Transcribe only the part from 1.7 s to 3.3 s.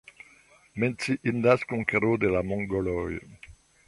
konkero de la mongoloj.